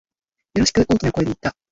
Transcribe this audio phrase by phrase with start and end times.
[0.55, 1.55] よろしく、大きな声で言った。